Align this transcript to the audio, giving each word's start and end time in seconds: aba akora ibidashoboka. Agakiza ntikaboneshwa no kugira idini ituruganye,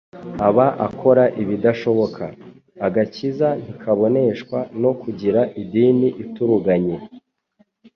aba 0.47 0.67
akora 0.87 1.23
ibidashoboka. 1.41 2.23
Agakiza 2.87 3.47
ntikaboneshwa 3.61 4.59
no 4.81 4.91
kugira 5.01 5.41
idini 5.61 6.09
ituruganye, 6.23 6.97